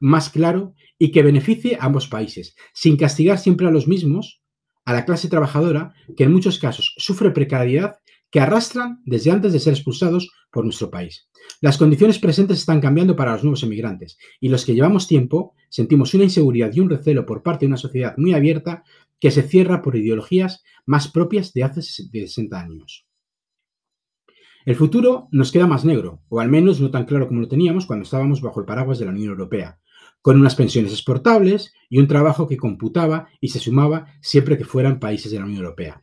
más 0.00 0.28
claro 0.30 0.74
y 0.98 1.10
que 1.10 1.22
beneficie 1.22 1.76
a 1.76 1.86
ambos 1.86 2.06
países, 2.06 2.54
sin 2.74 2.96
castigar 2.96 3.38
siempre 3.38 3.66
a 3.66 3.70
los 3.70 3.88
mismos, 3.88 4.42
a 4.84 4.92
la 4.92 5.04
clase 5.04 5.28
trabajadora, 5.28 5.94
que 6.16 6.24
en 6.24 6.32
muchos 6.32 6.58
casos 6.58 6.94
sufre 6.98 7.30
precariedad 7.30 7.96
que 8.30 8.40
arrastran 8.40 9.02
desde 9.04 9.30
antes 9.30 9.52
de 9.52 9.60
ser 9.60 9.74
expulsados 9.74 10.30
por 10.50 10.64
nuestro 10.64 10.90
país. 10.90 11.28
Las 11.60 11.78
condiciones 11.78 12.18
presentes 12.18 12.58
están 12.58 12.80
cambiando 12.80 13.16
para 13.16 13.32
los 13.32 13.44
nuevos 13.44 13.62
emigrantes 13.62 14.18
y 14.40 14.48
los 14.48 14.64
que 14.64 14.74
llevamos 14.74 15.06
tiempo 15.06 15.54
sentimos 15.68 16.14
una 16.14 16.24
inseguridad 16.24 16.72
y 16.72 16.80
un 16.80 16.90
recelo 16.90 17.24
por 17.26 17.42
parte 17.42 17.64
de 17.64 17.68
una 17.68 17.76
sociedad 17.76 18.14
muy 18.16 18.34
abierta 18.34 18.84
que 19.20 19.30
se 19.30 19.42
cierra 19.42 19.82
por 19.82 19.96
ideologías 19.96 20.62
más 20.84 21.08
propias 21.08 21.52
de 21.52 21.64
hace 21.64 21.82
60 21.82 22.60
años. 22.60 23.06
El 24.64 24.74
futuro 24.74 25.28
nos 25.30 25.52
queda 25.52 25.68
más 25.68 25.84
negro, 25.84 26.22
o 26.28 26.40
al 26.40 26.48
menos 26.48 26.80
no 26.80 26.90
tan 26.90 27.04
claro 27.04 27.28
como 27.28 27.40
lo 27.40 27.48
teníamos 27.48 27.86
cuando 27.86 28.02
estábamos 28.02 28.40
bajo 28.40 28.58
el 28.58 28.66
paraguas 28.66 28.98
de 28.98 29.04
la 29.04 29.12
Unión 29.12 29.30
Europea, 29.30 29.78
con 30.20 30.40
unas 30.40 30.56
pensiones 30.56 30.90
exportables 30.90 31.72
y 31.88 31.98
un 31.98 32.08
trabajo 32.08 32.48
que 32.48 32.56
computaba 32.56 33.28
y 33.40 33.48
se 33.48 33.60
sumaba 33.60 34.06
siempre 34.20 34.58
que 34.58 34.64
fueran 34.64 34.98
países 34.98 35.30
de 35.30 35.38
la 35.38 35.44
Unión 35.44 35.62
Europea. 35.62 36.02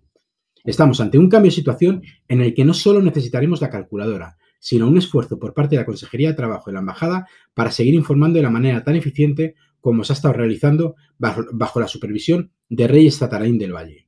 Estamos 0.64 1.02
ante 1.02 1.18
un 1.18 1.28
cambio 1.28 1.52
de 1.52 1.56
situación 1.56 2.04
en 2.28 2.42
el 2.42 2.54
que 2.54 2.64
no 2.64 2.74
solo 2.74 3.02
necesitaremos 3.02 3.60
la 3.60 3.70
calculadora, 3.70 4.38
sino 4.60 4.88
un 4.88 4.98
esfuerzo 4.98 5.38
por 5.38 5.54
parte 5.54 5.76
de 5.76 5.82
la 5.82 5.86
Consejería 5.86 6.30
de 6.30 6.36
Trabajo 6.36 6.70
y 6.70 6.74
la 6.74 6.80
Embajada 6.80 7.28
para 7.54 7.70
seguir 7.70 7.94
informando 7.94 8.38
de 8.38 8.44
la 8.44 8.50
manera 8.50 8.82
tan 8.82 8.96
eficiente 8.96 9.56
como 9.82 10.06
se 10.06 10.14
ha 10.14 10.16
estado 10.16 10.34
realizando 10.34 10.96
bajo, 11.18 11.80
la 11.82 11.90
supervisión 11.90 12.52
de 12.70 12.88
Reyes 12.88 13.20
Tatarain 13.20 13.58
del 13.58 13.74
Valle. 13.74 14.08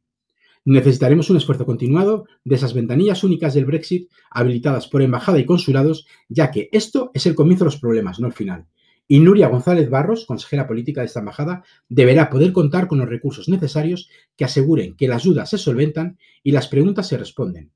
Necesitaremos 0.64 1.30
un 1.30 1.36
esfuerzo 1.36 1.66
continuado 1.66 2.26
de 2.46 2.56
esas 2.56 2.74
ventanillas 2.74 3.26
únicas 3.26 3.54
del 3.54 3.66
Brexit 3.66 4.10
habilitadas 4.32 4.88
por 4.88 5.02
embajada 5.02 5.40
y 5.40 5.46
consulados, 5.46 6.08
ya 6.30 6.52
que 6.52 6.70
esto 6.72 7.12
es 7.14 7.26
el 7.26 7.36
comienzo 7.36 7.66
de 7.66 7.72
los 7.72 7.82
problemas, 7.82 8.22
no 8.22 8.28
el 8.28 8.34
final. 8.34 8.66
Y 9.08 9.20
Nuria 9.20 9.50
González 9.50 9.90
Barros, 9.90 10.26
consejera 10.26 10.68
política 10.68 11.02
de 11.02 11.08
esta 11.08 11.20
embajada, 11.20 11.64
deberá 11.90 12.30
poder 12.30 12.54
contar 12.54 12.88
con 12.88 12.98
los 12.98 13.10
recursos 13.10 13.48
necesarios 13.50 14.10
que 14.36 14.46
aseguren 14.46 14.96
que 14.96 15.08
las 15.08 15.24
dudas 15.24 15.50
se 15.50 15.58
solventan 15.58 16.18
y 16.42 16.52
las 16.52 16.68
preguntas 16.68 17.08
se 17.08 17.18
responden. 17.18 17.72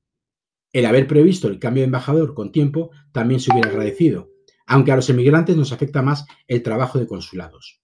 El 0.72 0.86
haber 0.86 1.08
previsto 1.08 1.48
el 1.48 1.60
cambio 1.60 1.82
de 1.82 1.86
embajador 1.86 2.34
con 2.34 2.52
tiempo 2.52 2.92
también 3.12 3.40
se 3.40 3.52
hubiera 3.52 3.70
agradecido, 3.70 4.32
aunque 4.66 4.92
a 4.92 4.96
los 4.96 5.10
emigrantes 5.10 5.56
nos 5.56 5.72
afecta 5.72 6.02
más 6.02 6.26
el 6.48 6.64
trabajo 6.64 7.00
de 7.00 7.08
consulados. 7.08 7.82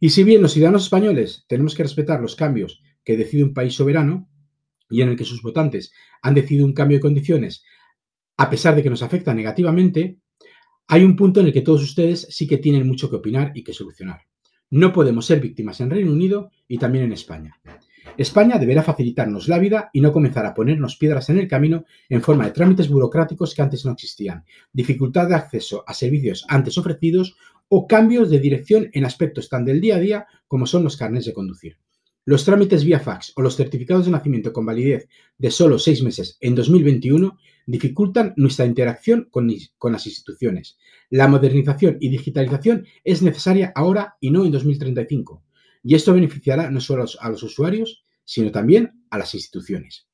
Y 0.00 0.10
si 0.10 0.24
bien 0.24 0.42
los 0.42 0.52
ciudadanos 0.52 0.84
españoles 0.84 1.44
tenemos 1.48 1.74
que 1.74 1.82
respetar 1.82 2.20
los 2.20 2.36
cambios 2.36 2.82
que 3.04 3.16
decide 3.16 3.44
un 3.44 3.54
país 3.54 3.74
soberano 3.74 4.28
y 4.88 5.02
en 5.02 5.10
el 5.10 5.16
que 5.16 5.24
sus 5.24 5.42
votantes 5.42 5.92
han 6.22 6.34
decidido 6.34 6.66
un 6.66 6.72
cambio 6.72 6.98
de 6.98 7.02
condiciones, 7.02 7.64
a 8.36 8.48
pesar 8.48 8.74
de 8.74 8.82
que 8.82 8.90
nos 8.90 9.02
afecta 9.02 9.34
negativamente, 9.34 10.18
hay 10.90 11.04
un 11.04 11.16
punto 11.16 11.40
en 11.40 11.46
el 11.46 11.52
que 11.52 11.60
todos 11.60 11.82
ustedes 11.82 12.26
sí 12.30 12.46
que 12.46 12.56
tienen 12.56 12.88
mucho 12.88 13.10
que 13.10 13.16
opinar 13.16 13.52
y 13.54 13.62
que 13.62 13.74
solucionar. 13.74 14.22
No 14.70 14.90
podemos 14.92 15.26
ser 15.26 15.38
víctimas 15.38 15.80
en 15.80 15.90
Reino 15.90 16.10
Unido 16.10 16.50
y 16.66 16.78
también 16.78 17.04
en 17.04 17.12
España. 17.12 17.60
España 18.16 18.58
deberá 18.58 18.82
facilitarnos 18.82 19.48
la 19.48 19.58
vida 19.58 19.90
y 19.92 20.00
no 20.00 20.12
comenzar 20.12 20.46
a 20.46 20.54
ponernos 20.54 20.96
piedras 20.96 21.28
en 21.28 21.38
el 21.38 21.46
camino 21.46 21.84
en 22.08 22.22
forma 22.22 22.46
de 22.46 22.52
trámites 22.52 22.88
burocráticos 22.88 23.54
que 23.54 23.62
antes 23.62 23.84
no 23.84 23.92
existían, 23.92 24.44
dificultad 24.72 25.28
de 25.28 25.34
acceso 25.34 25.84
a 25.86 25.92
servicios 25.92 26.46
antes 26.48 26.78
ofrecidos 26.78 27.36
o 27.68 27.86
cambios 27.86 28.30
de 28.30 28.40
dirección 28.40 28.88
en 28.92 29.04
aspectos 29.04 29.50
tan 29.50 29.66
del 29.66 29.82
día 29.82 29.96
a 29.96 30.00
día 30.00 30.26
como 30.46 30.66
son 30.66 30.84
los 30.84 30.96
carnets 30.96 31.26
de 31.26 31.34
conducir. 31.34 31.76
Los 32.28 32.44
trámites 32.44 32.84
vía 32.84 33.00
fax 33.00 33.32
o 33.36 33.40
los 33.40 33.56
certificados 33.56 34.04
de 34.04 34.10
nacimiento 34.10 34.52
con 34.52 34.66
validez 34.66 35.08
de 35.38 35.50
solo 35.50 35.78
seis 35.78 36.02
meses 36.02 36.36
en 36.42 36.54
2021 36.54 37.38
dificultan 37.66 38.34
nuestra 38.36 38.66
interacción 38.66 39.30
con, 39.30 39.50
las 39.90 40.06
instituciones. 40.06 40.76
La 41.08 41.26
modernización 41.26 41.96
y 42.00 42.10
digitalización 42.10 42.84
es 43.02 43.22
necesaria 43.22 43.72
ahora 43.74 44.16
y 44.20 44.30
no 44.30 44.44
en 44.44 44.52
2035. 44.52 45.42
Y 45.82 45.94
esto 45.94 46.12
beneficiará 46.12 46.70
no 46.70 46.82
solo 46.82 47.06
a 47.18 47.30
los 47.30 47.42
usuarios, 47.42 48.04
sino 48.26 48.50
también 48.50 49.06
a 49.08 49.16
las 49.16 49.34
instituciones. 49.34 50.06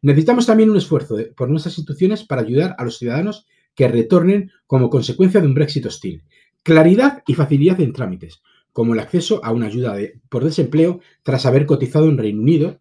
Necesitamos 0.00 0.46
también 0.46 0.70
un 0.70 0.78
esfuerzo 0.78 1.18
por 1.36 1.50
nuestras 1.50 1.76
instituciones 1.76 2.24
para 2.24 2.40
ayudar 2.40 2.76
a 2.78 2.84
los 2.84 2.96
ciudadanos 2.96 3.44
que 3.74 3.88
retornen 3.88 4.50
como 4.66 4.88
consecuencia 4.88 5.42
de 5.42 5.48
un 5.48 5.54
Brexit 5.54 5.84
hostil. 5.84 6.24
Claridad 6.62 7.22
y 7.26 7.34
facilidad 7.34 7.78
en 7.82 7.92
trámites, 7.92 8.40
como 8.72 8.94
el 8.94 9.00
acceso 9.00 9.44
a 9.44 9.52
una 9.52 9.66
ayuda 9.66 9.96
por 10.28 10.44
desempleo 10.44 11.00
tras 11.22 11.46
haber 11.46 11.66
cotizado 11.66 12.08
en 12.08 12.18
Reino 12.18 12.40
Unido, 12.40 12.80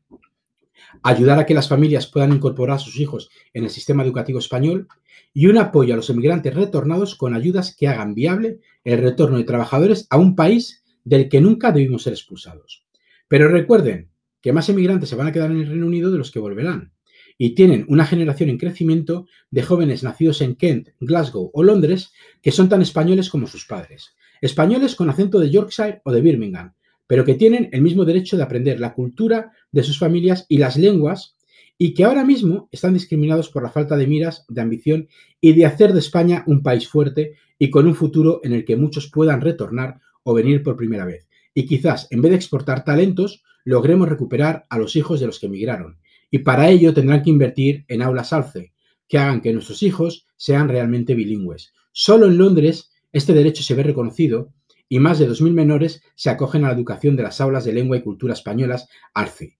ayudar 1.03 1.39
a 1.39 1.45
que 1.45 1.53
las 1.53 1.67
familias 1.67 2.07
puedan 2.07 2.33
incorporar 2.33 2.77
a 2.77 2.79
sus 2.79 2.99
hijos 2.99 3.29
en 3.53 3.63
el 3.63 3.69
sistema 3.69 4.03
educativo 4.03 4.39
español 4.39 4.87
y 5.33 5.47
un 5.47 5.57
apoyo 5.57 5.93
a 5.93 5.97
los 5.97 6.09
emigrantes 6.09 6.53
retornados 6.53 7.15
con 7.15 7.33
ayudas 7.33 7.75
que 7.75 7.87
hagan 7.87 8.13
viable 8.13 8.59
el 8.83 8.99
retorno 8.99 9.37
de 9.37 9.43
trabajadores 9.43 10.07
a 10.09 10.17
un 10.17 10.35
país 10.35 10.83
del 11.03 11.29
que 11.29 11.41
nunca 11.41 11.71
debimos 11.71 12.03
ser 12.03 12.13
expulsados. 12.13 12.85
Pero 13.27 13.47
recuerden 13.47 14.09
que 14.41 14.53
más 14.53 14.69
emigrantes 14.69 15.09
se 15.09 15.15
van 15.15 15.27
a 15.27 15.31
quedar 15.31 15.51
en 15.51 15.61
el 15.61 15.67
Reino 15.67 15.85
Unido 15.85 16.11
de 16.11 16.17
los 16.17 16.31
que 16.31 16.39
volverán 16.39 16.93
y 17.37 17.55
tienen 17.55 17.85
una 17.87 18.05
generación 18.05 18.49
en 18.49 18.57
crecimiento 18.57 19.25
de 19.49 19.63
jóvenes 19.63 20.03
nacidos 20.03 20.41
en 20.41 20.55
Kent, 20.55 20.89
Glasgow 20.99 21.49
o 21.53 21.63
Londres 21.63 22.11
que 22.41 22.51
son 22.51 22.69
tan 22.69 22.81
españoles 22.81 23.29
como 23.29 23.47
sus 23.47 23.65
padres. 23.65 24.15
Españoles 24.41 24.95
con 24.95 25.09
acento 25.09 25.39
de 25.39 25.49
Yorkshire 25.49 26.01
o 26.03 26.11
de 26.11 26.21
Birmingham, 26.21 26.73
pero 27.07 27.23
que 27.23 27.35
tienen 27.35 27.69
el 27.71 27.81
mismo 27.81 28.05
derecho 28.05 28.37
de 28.37 28.43
aprender 28.43 28.79
la 28.79 28.93
cultura 28.93 29.51
de 29.71 29.83
sus 29.83 29.99
familias 29.99 30.45
y 30.49 30.57
las 30.57 30.77
lenguas 30.77 31.35
y 31.77 31.93
que 31.93 32.03
ahora 32.03 32.23
mismo 32.23 32.69
están 32.71 32.93
discriminados 32.93 33.49
por 33.49 33.63
la 33.63 33.69
falta 33.69 33.97
de 33.97 34.05
miras, 34.07 34.45
de 34.49 34.61
ambición 34.61 35.07
y 35.39 35.53
de 35.53 35.65
hacer 35.65 35.93
de 35.93 35.99
España 35.99 36.43
un 36.45 36.61
país 36.61 36.87
fuerte 36.87 37.33
y 37.57 37.69
con 37.69 37.87
un 37.87 37.95
futuro 37.95 38.39
en 38.43 38.53
el 38.53 38.65
que 38.65 38.75
muchos 38.75 39.09
puedan 39.09 39.41
retornar 39.41 39.99
o 40.23 40.33
venir 40.33 40.61
por 40.61 40.77
primera 40.77 41.05
vez. 41.05 41.27
Y 41.53 41.65
quizás, 41.65 42.07
en 42.11 42.21
vez 42.21 42.31
de 42.31 42.35
exportar 42.35 42.83
talentos, 42.83 43.43
logremos 43.63 44.09
recuperar 44.09 44.65
a 44.69 44.77
los 44.77 44.95
hijos 44.95 45.19
de 45.19 45.25
los 45.25 45.39
que 45.39 45.47
emigraron. 45.47 45.97
Y 46.29 46.39
para 46.39 46.69
ello 46.69 46.93
tendrán 46.93 47.23
que 47.23 47.29
invertir 47.29 47.83
en 47.87 48.01
aulas 48.01 48.31
alce, 48.31 48.73
que 49.07 49.17
hagan 49.17 49.41
que 49.41 49.51
nuestros 49.51 49.83
hijos 49.83 50.27
sean 50.37 50.69
realmente 50.69 51.15
bilingües. 51.15 51.73
Solo 51.91 52.27
en 52.27 52.37
Londres 52.37 52.90
este 53.11 53.33
derecho 53.33 53.63
se 53.63 53.75
ve 53.75 53.83
reconocido 53.83 54.53
y 54.87 54.99
más 54.99 55.19
de 55.19 55.29
2.000 55.29 55.53
menores 55.53 56.03
se 56.15 56.29
acogen 56.29 56.65
a 56.65 56.67
la 56.67 56.73
educación 56.73 57.15
de 57.15 57.23
las 57.23 57.39
aulas 57.39 57.63
de 57.63 57.73
lengua 57.73 57.97
y 57.97 58.01
cultura 58.01 58.33
españolas 58.33 58.89
ARCE. 59.13 59.57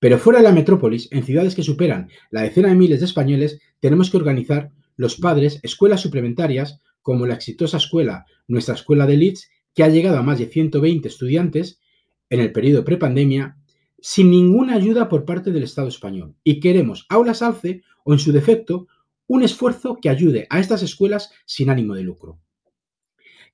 Pero 0.00 0.18
fuera 0.18 0.40
de 0.40 0.44
la 0.44 0.52
metrópolis, 0.52 1.08
en 1.12 1.22
ciudades 1.22 1.54
que 1.54 1.62
superan 1.62 2.10
la 2.30 2.42
decena 2.42 2.68
de 2.68 2.74
miles 2.74 3.00
de 3.00 3.06
españoles, 3.06 3.60
tenemos 3.80 4.10
que 4.10 4.16
organizar 4.16 4.70
los 4.96 5.16
padres 5.16 5.60
escuelas 5.62 6.00
suplementarias 6.00 6.80
como 7.02 7.26
la 7.26 7.34
exitosa 7.34 7.76
escuela, 7.76 8.26
nuestra 8.48 8.74
escuela 8.74 9.06
de 9.06 9.16
Leeds, 9.16 9.48
que 9.74 9.82
ha 9.82 9.88
llegado 9.88 10.18
a 10.18 10.22
más 10.22 10.38
de 10.38 10.46
120 10.46 11.06
estudiantes 11.08 11.80
en 12.30 12.40
el 12.40 12.52
periodo 12.52 12.84
prepandemia, 12.84 13.56
sin 14.00 14.30
ninguna 14.30 14.74
ayuda 14.74 15.08
por 15.08 15.24
parte 15.24 15.52
del 15.52 15.62
Estado 15.62 15.88
español. 15.88 16.34
Y 16.44 16.60
queremos 16.60 17.06
aulas 17.08 17.42
ALCE 17.42 17.82
o, 18.04 18.12
en 18.12 18.18
su 18.18 18.32
defecto, 18.32 18.88
un 19.26 19.42
esfuerzo 19.42 19.98
que 20.00 20.10
ayude 20.10 20.46
a 20.50 20.60
estas 20.60 20.82
escuelas 20.82 21.30
sin 21.46 21.70
ánimo 21.70 21.94
de 21.94 22.02
lucro. 22.02 22.40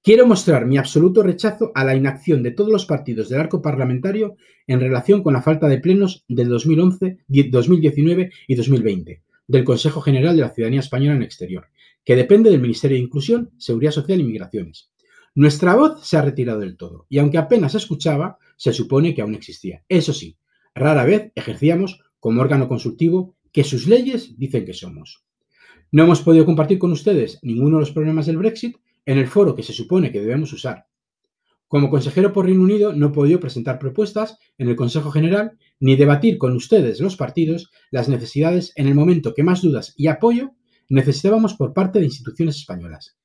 Quiero 0.02 0.26
mostrar 0.26 0.64
mi 0.64 0.78
absoluto 0.78 1.22
rechazo 1.22 1.72
a 1.74 1.84
la 1.84 1.94
inacción 1.94 2.42
de 2.42 2.52
todos 2.52 2.72
los 2.72 2.86
partidos 2.86 3.28
del 3.28 3.38
arco 3.38 3.60
parlamentario 3.60 4.36
en 4.66 4.80
relación 4.80 5.22
con 5.22 5.34
la 5.34 5.42
falta 5.42 5.68
de 5.68 5.76
plenos 5.76 6.24
del 6.26 6.48
2011, 6.48 7.18
2019 7.28 8.30
y 8.48 8.54
2020 8.54 9.22
del 9.46 9.64
Consejo 9.64 10.00
General 10.00 10.34
de 10.34 10.40
la 10.40 10.54
Ciudadanía 10.54 10.80
Española 10.80 11.16
en 11.16 11.22
Exterior, 11.22 11.66
que 12.02 12.16
depende 12.16 12.48
del 12.48 12.62
Ministerio 12.62 12.96
de 12.96 13.02
Inclusión, 13.02 13.50
Seguridad 13.58 13.90
Social 13.92 14.18
y 14.20 14.24
Migraciones. 14.24 14.90
Nuestra 15.34 15.74
voz 15.74 16.06
se 16.06 16.16
ha 16.16 16.22
retirado 16.22 16.60
del 16.60 16.78
todo 16.78 17.04
y 17.10 17.18
aunque 17.18 17.36
apenas 17.36 17.72
se 17.72 17.78
escuchaba, 17.78 18.38
se 18.56 18.72
supone 18.72 19.14
que 19.14 19.20
aún 19.20 19.34
existía. 19.34 19.84
Eso 19.86 20.14
sí, 20.14 20.38
rara 20.74 21.04
vez 21.04 21.30
ejercíamos 21.34 22.00
como 22.20 22.40
órgano 22.40 22.68
consultivo 22.68 23.34
que 23.52 23.64
sus 23.64 23.86
leyes 23.86 24.38
dicen 24.38 24.64
que 24.64 24.72
somos. 24.72 25.24
No 25.92 26.04
hemos 26.04 26.22
podido 26.22 26.46
compartir 26.46 26.78
con 26.78 26.90
ustedes 26.90 27.38
ninguno 27.42 27.76
de 27.76 27.80
los 27.80 27.90
problemas 27.90 28.24
del 28.24 28.38
Brexit 28.38 28.76
en 29.10 29.18
el 29.18 29.26
foro 29.26 29.56
que 29.56 29.64
se 29.64 29.72
supone 29.72 30.12
que 30.12 30.20
debemos 30.20 30.52
usar. 30.52 30.86
Como 31.66 31.90
consejero 31.90 32.32
por 32.32 32.46
Reino 32.46 32.62
Unido 32.62 32.92
no 32.92 33.08
he 33.08 33.10
podido 33.10 33.40
presentar 33.40 33.80
propuestas 33.80 34.38
en 34.56 34.68
el 34.68 34.76
Consejo 34.76 35.10
General 35.10 35.58
ni 35.80 35.96
debatir 35.96 36.38
con 36.38 36.54
ustedes, 36.54 37.00
los 37.00 37.16
partidos, 37.16 37.72
las 37.90 38.08
necesidades 38.08 38.72
en 38.76 38.86
el 38.86 38.94
momento 38.94 39.34
que 39.34 39.42
más 39.42 39.62
dudas 39.62 39.94
y 39.96 40.06
apoyo 40.06 40.52
necesitábamos 40.88 41.54
por 41.54 41.74
parte 41.74 41.98
de 41.98 42.04
instituciones 42.04 42.54
españolas. 42.58 43.16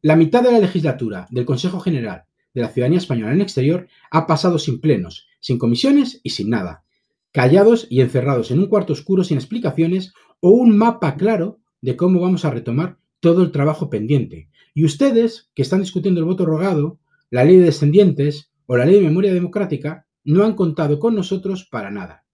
La 0.00 0.16
mitad 0.16 0.42
de 0.42 0.52
la 0.52 0.58
legislatura 0.58 1.26
del 1.30 1.44
Consejo 1.44 1.80
General 1.80 2.24
de 2.54 2.62
la 2.62 2.68
Ciudadanía 2.68 2.98
Española 2.98 3.34
en 3.34 3.42
Exterior 3.42 3.88
ha 4.10 4.26
pasado 4.26 4.58
sin 4.58 4.80
plenos, 4.80 5.26
sin 5.38 5.58
comisiones 5.58 6.18
y 6.22 6.30
sin 6.30 6.48
nada, 6.48 6.84
callados 7.30 7.86
y 7.90 8.00
encerrados 8.00 8.50
en 8.52 8.60
un 8.60 8.68
cuarto 8.68 8.94
oscuro 8.94 9.22
sin 9.22 9.36
explicaciones 9.36 10.14
o 10.40 10.48
un 10.48 10.78
mapa 10.78 11.16
claro 11.16 11.60
de 11.82 11.94
cómo 11.96 12.20
vamos 12.20 12.46
a 12.46 12.50
retomar 12.50 12.96
todo 13.20 13.42
el 13.42 13.52
trabajo 13.52 13.90
pendiente, 13.90 14.49
y 14.80 14.84
ustedes, 14.86 15.50
que 15.54 15.60
están 15.60 15.80
discutiendo 15.80 16.20
el 16.20 16.24
voto 16.24 16.46
rogado, 16.46 17.00
la 17.28 17.44
ley 17.44 17.58
de 17.58 17.66
descendientes 17.66 18.50
o 18.64 18.78
la 18.78 18.86
ley 18.86 18.94
de 18.94 19.08
memoria 19.08 19.34
democrática, 19.34 20.06
no 20.24 20.42
han 20.42 20.54
contado 20.54 20.98
con 20.98 21.14
nosotros 21.14 21.68
para 21.70 21.90
nada. 21.90 22.24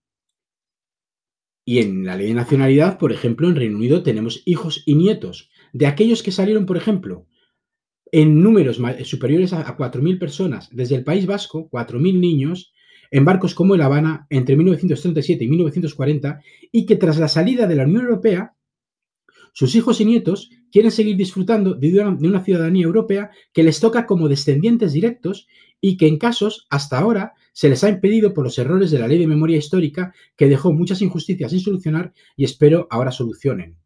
Y 1.65 1.81
en 1.81 2.07
la 2.07 2.15
ley 2.15 2.29
de 2.29 2.35
nacionalidad, 2.35 2.99
por 2.99 3.11
ejemplo, 3.11 3.49
en 3.49 3.57
Reino 3.57 3.77
Unido 3.77 4.05
tenemos 4.05 4.45
hijos 4.45 4.85
y 4.87 4.95
nietos 4.95 5.51
de 5.73 5.89
aquellos 5.89 6.23
que 6.23 6.31
salieron, 6.31 6.67
por 6.67 6.77
ejemplo, 6.77 7.27
en 8.13 8.41
números 8.41 8.81
superiores 9.03 9.53
a 9.53 9.77
4.000 9.77 10.21
personas 10.21 10.69
desde 10.71 10.95
el 10.95 11.03
País 11.03 11.27
Vasco, 11.27 11.69
4.000 11.69 12.21
niños, 12.21 12.73
en 13.11 13.25
barcos 13.25 13.57
como 13.57 13.75
el 13.75 13.83
Habana 13.83 14.29
entre 14.31 14.55
1937 14.55 15.43
y 15.43 15.49
1940, 15.49 16.41
y 16.71 16.87
que 16.87 16.95
tras 16.95 17.19
la 17.19 17.27
salida 17.27 17.67
de 17.67 17.75
la 17.75 17.87
Unión 17.87 18.05
Europea 18.05 18.55
sus 19.59 19.75
hijos 19.75 20.03
y 20.03 20.05
nietos 20.05 20.51
quieren 20.71 20.91
seguir 20.91 21.17
disfrutando 21.17 21.73
de 21.73 21.99
una, 21.99 22.45
ciudadanía 22.45 22.85
europea 22.85 23.31
que 23.55 23.63
les 23.63 23.81
toca 23.81 24.05
como 24.05 24.29
descendientes 24.29 24.93
directos 24.93 25.49
y 25.81 25.97
que 25.97 26.07
en 26.09 26.19
casos 26.19 26.67
hasta 26.69 26.99
ahora 26.99 27.33
se 27.55 27.71
les 27.71 27.83
ha 27.83 27.89
impedido 27.89 28.35
por 28.35 28.45
los 28.45 28.59
errores 28.59 28.91
de 28.91 28.99
la 28.99 29.09
ley 29.09 29.17
de 29.17 29.27
memoria 29.27 29.57
histórica 29.57 30.13
que 30.37 30.47
dejó 30.47 30.75
muchas 30.75 31.01
injusticias 31.01 31.53
sin 31.53 31.61
solucionar 31.61 32.13
y 32.37 32.45
espero 32.45 32.87
ahora 32.91 33.13
solucionen. 33.13 33.79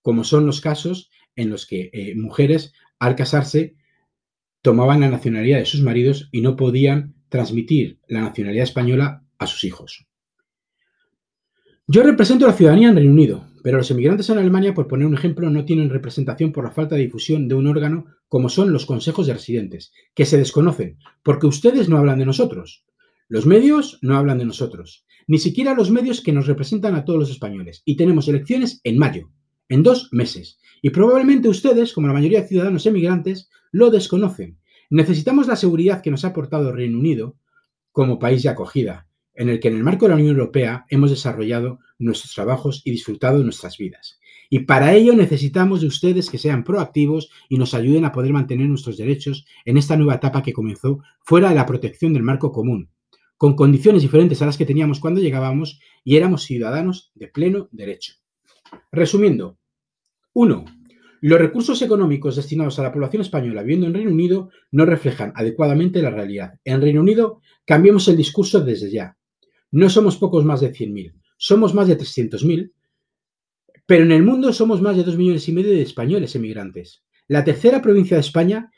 Como 0.00 0.22
son 0.22 0.46
los 0.46 0.60
casos 0.60 1.10
en 1.34 1.50
los 1.50 1.66
que 1.66 1.90
eh, 1.92 2.14
mujeres 2.14 2.72
al 3.00 3.16
casarse 3.16 3.74
tomaban 4.62 5.00
la 5.00 5.10
nacionalidad 5.10 5.58
de 5.58 5.66
sus 5.66 5.82
maridos 5.82 6.28
y 6.30 6.42
no 6.42 6.54
podían 6.54 7.16
transmitir 7.30 7.98
la 8.06 8.20
nacionalidad 8.20 8.62
española 8.62 9.24
a 9.38 9.48
sus 9.48 9.64
hijos. 9.64 10.06
Yo 11.88 12.04
represento 12.04 12.44
a 12.44 12.50
la 12.50 12.56
ciudadanía 12.56 12.90
en 12.90 12.96
Reino 12.96 13.12
Unido, 13.12 13.46
pero 13.66 13.78
los 13.78 13.90
emigrantes 13.90 14.30
en 14.30 14.38
Alemania, 14.38 14.74
por 14.74 14.86
poner 14.86 15.08
un 15.08 15.14
ejemplo, 15.14 15.50
no 15.50 15.64
tienen 15.64 15.90
representación 15.90 16.52
por 16.52 16.62
la 16.62 16.70
falta 16.70 16.94
de 16.94 17.00
difusión 17.00 17.48
de 17.48 17.56
un 17.56 17.66
órgano 17.66 18.06
como 18.28 18.48
son 18.48 18.72
los 18.72 18.86
consejos 18.86 19.26
de 19.26 19.32
residentes, 19.32 19.92
que 20.14 20.24
se 20.24 20.38
desconocen, 20.38 20.98
porque 21.24 21.48
ustedes 21.48 21.88
no 21.88 21.98
hablan 21.98 22.20
de 22.20 22.26
nosotros. 22.26 22.84
Los 23.26 23.44
medios 23.44 23.98
no 24.02 24.16
hablan 24.16 24.38
de 24.38 24.44
nosotros, 24.44 25.04
ni 25.26 25.38
siquiera 25.38 25.74
los 25.74 25.90
medios 25.90 26.20
que 26.20 26.30
nos 26.30 26.46
representan 26.46 26.94
a 26.94 27.04
todos 27.04 27.18
los 27.18 27.28
españoles. 27.28 27.82
Y 27.84 27.96
tenemos 27.96 28.28
elecciones 28.28 28.80
en 28.84 28.98
mayo, 28.98 29.32
en 29.68 29.82
dos 29.82 30.10
meses. 30.12 30.60
Y 30.80 30.90
probablemente 30.90 31.48
ustedes, 31.48 31.92
como 31.92 32.06
la 32.06 32.14
mayoría 32.14 32.42
de 32.42 32.46
ciudadanos 32.46 32.86
emigrantes, 32.86 33.50
lo 33.72 33.90
desconocen. 33.90 34.60
Necesitamos 34.90 35.48
la 35.48 35.56
seguridad 35.56 36.02
que 36.02 36.12
nos 36.12 36.24
ha 36.24 36.28
aportado 36.28 36.70
Reino 36.70 37.00
Unido 37.00 37.36
como 37.90 38.20
país 38.20 38.44
de 38.44 38.48
acogida, 38.48 39.08
en 39.34 39.48
el 39.48 39.58
que 39.58 39.66
en 39.66 39.74
el 39.74 39.82
marco 39.82 40.04
de 40.04 40.10
la 40.10 40.14
Unión 40.14 40.36
Europea 40.36 40.86
hemos 40.88 41.10
desarrollado 41.10 41.80
nuestros 41.98 42.34
trabajos 42.34 42.82
y 42.84 42.90
disfrutado 42.90 43.38
de 43.38 43.44
nuestras 43.44 43.78
vidas. 43.78 44.18
Y 44.48 44.60
para 44.60 44.94
ello 44.94 45.14
necesitamos 45.14 45.80
de 45.80 45.88
ustedes 45.88 46.30
que 46.30 46.38
sean 46.38 46.64
proactivos 46.64 47.30
y 47.48 47.58
nos 47.58 47.74
ayuden 47.74 48.04
a 48.04 48.12
poder 48.12 48.32
mantener 48.32 48.68
nuestros 48.68 48.96
derechos 48.96 49.46
en 49.64 49.76
esta 49.76 49.96
nueva 49.96 50.14
etapa 50.14 50.42
que 50.42 50.52
comenzó 50.52 51.00
fuera 51.24 51.48
de 51.48 51.56
la 51.56 51.66
protección 51.66 52.12
del 52.12 52.22
marco 52.22 52.52
común, 52.52 52.90
con 53.36 53.56
condiciones 53.56 54.02
diferentes 54.02 54.40
a 54.42 54.46
las 54.46 54.56
que 54.56 54.66
teníamos 54.66 55.00
cuando 55.00 55.20
llegábamos 55.20 55.80
y 56.04 56.16
éramos 56.16 56.44
ciudadanos 56.44 57.10
de 57.14 57.28
pleno 57.28 57.68
derecho. 57.72 58.14
Resumiendo, 58.92 59.58
1. 60.32 60.64
Los 61.22 61.38
recursos 61.40 61.80
económicos 61.82 62.36
destinados 62.36 62.78
a 62.78 62.82
la 62.82 62.92
población 62.92 63.22
española 63.22 63.62
viviendo 63.62 63.86
en 63.86 63.94
Reino 63.94 64.10
Unido 64.10 64.50
no 64.70 64.84
reflejan 64.84 65.32
adecuadamente 65.34 66.02
la 66.02 66.10
realidad. 66.10 66.60
En 66.64 66.80
Reino 66.80 67.00
Unido 67.00 67.40
cambiemos 67.64 68.06
el 68.08 68.16
discurso 68.16 68.60
desde 68.60 68.90
ya. 68.90 69.16
No 69.72 69.90
somos 69.90 70.16
pocos 70.18 70.44
más 70.44 70.60
de 70.60 70.72
100.000, 70.72 71.14
somos 71.36 71.74
más 71.74 71.88
de 71.88 71.98
300.000, 71.98 72.72
pero 73.86 74.04
en 74.04 74.12
el 74.12 74.22
mundo 74.22 74.52
somos 74.52 74.82
más 74.82 74.96
de 74.96 75.04
2 75.04 75.16
millones 75.16 75.48
y 75.48 75.52
medio 75.52 75.70
de 75.70 75.82
españoles 75.82 76.34
emigrantes. 76.34 77.04
La 77.28 77.44
tercera 77.44 77.82
provincia 77.82 78.16
de 78.16 78.22
España 78.22 78.70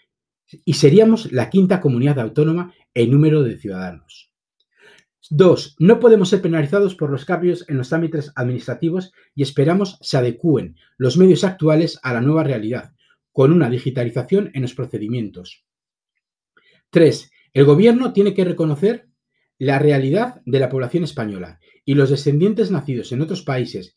y 0.65 0.75
seríamos 0.75 1.33
la 1.33 1.51
quinta 1.51 1.81
comunidad 1.81 2.19
autónoma 2.21 2.75
en 2.95 3.11
número 3.11 3.43
de 3.43 3.59
ciudadanos. 3.59 4.33
Dos, 5.31 5.77
no 5.79 6.01
podemos 6.01 6.31
ser 6.31 6.41
penalizados 6.41 6.95
por 6.95 7.11
los 7.11 7.27
cambios 7.27 7.69
en 7.69 7.77
los 7.77 7.91
trámites 7.91 8.33
administrativos 8.35 9.13
y 9.35 9.43
esperamos 9.43 9.99
se 10.01 10.17
adecúen 10.17 10.77
los 10.97 11.19
medios 11.19 11.45
actuales 11.45 12.01
a 12.03 12.15
la 12.15 12.23
nueva 12.23 12.45
realidad, 12.45 12.95
con 13.33 13.53
una 13.53 13.69
digitalización 13.69 14.51
en 14.55 14.63
los 14.63 14.75
procedimientos. 14.75 15.67
Tres, 16.91 17.31
el 17.53 17.67
gobierno 17.67 18.15
tiene 18.15 18.33
que 18.33 18.45
reconocer 18.45 19.08
la 19.59 19.79
realidad 19.79 20.41
de 20.47 20.61
la 20.61 20.69
población 20.69 21.05
española 21.05 21.61
y 21.85 21.95
los 21.95 22.11
descendientes 22.11 22.71
nacidos 22.71 23.13
en 23.13 23.23
otros 23.23 23.43
países 23.43 23.97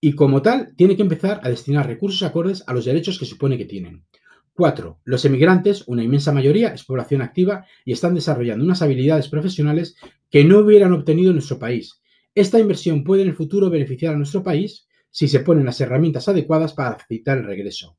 y 0.00 0.12
como 0.12 0.42
tal 0.42 0.74
tiene 0.76 0.96
que 0.96 1.02
empezar 1.02 1.40
a 1.42 1.48
destinar 1.48 1.86
recursos 1.86 2.22
acordes 2.22 2.62
a 2.66 2.72
los 2.72 2.84
derechos 2.84 3.18
que 3.18 3.26
supone 3.26 3.58
que 3.58 3.64
tienen. 3.64 4.04
Cuatro, 4.52 5.00
los 5.04 5.24
emigrantes, 5.24 5.84
una 5.86 6.02
inmensa 6.02 6.32
mayoría, 6.32 6.68
es 6.68 6.84
población 6.84 7.22
activa 7.22 7.66
y 7.84 7.92
están 7.92 8.14
desarrollando 8.14 8.64
unas 8.64 8.80
habilidades 8.80 9.28
profesionales 9.28 9.96
que 10.30 10.44
no 10.44 10.60
hubieran 10.60 10.92
obtenido 10.92 11.30
en 11.30 11.36
nuestro 11.36 11.58
país. 11.58 12.00
Esta 12.34 12.58
inversión 12.58 13.04
puede 13.04 13.22
en 13.22 13.28
el 13.28 13.34
futuro 13.34 13.68
beneficiar 13.68 14.14
a 14.14 14.16
nuestro 14.16 14.42
país 14.42 14.86
si 15.10 15.28
se 15.28 15.40
ponen 15.40 15.66
las 15.66 15.80
herramientas 15.80 16.28
adecuadas 16.28 16.72
para 16.72 16.96
facilitar 16.96 17.38
el 17.38 17.44
regreso. 17.44 17.98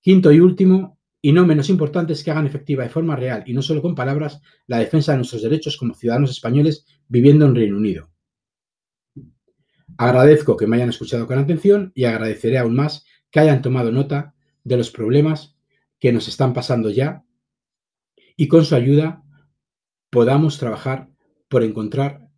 Quinto 0.00 0.32
y 0.32 0.40
último, 0.40 0.99
y 1.22 1.32
no 1.32 1.46
menos 1.46 1.68
importante, 1.68 2.12
es 2.14 2.24
que 2.24 2.30
hagan 2.30 2.46
efectiva 2.46 2.84
de 2.84 2.90
forma 2.90 3.16
real 3.16 3.44
y 3.46 3.52
no 3.52 3.62
solo 3.62 3.82
con 3.82 3.94
palabras 3.94 4.40
la 4.66 4.78
defensa 4.78 5.12
de 5.12 5.18
nuestros 5.18 5.42
derechos 5.42 5.76
como 5.76 5.94
ciudadanos 5.94 6.30
españoles 6.30 6.86
viviendo 7.08 7.44
en 7.46 7.54
Reino 7.54 7.76
Unido. 7.76 8.10
Agradezco 9.98 10.56
que 10.56 10.66
me 10.66 10.76
hayan 10.76 10.88
escuchado 10.88 11.26
con 11.26 11.38
atención 11.38 11.92
y 11.94 12.04
agradeceré 12.04 12.58
aún 12.58 12.74
más 12.74 13.04
que 13.30 13.40
hayan 13.40 13.60
tomado 13.60 13.92
nota 13.92 14.34
de 14.64 14.76
los 14.76 14.90
problemas 14.90 15.56
que 15.98 16.12
nos 16.12 16.26
están 16.28 16.54
pasando 16.54 16.88
ya 16.90 17.24
y 18.36 18.48
con 18.48 18.64
su 18.64 18.74
ayuda 18.74 19.22
podamos 20.08 20.58
trabajar 20.58 21.10
por 21.48 21.62
encontrar 21.62 22.28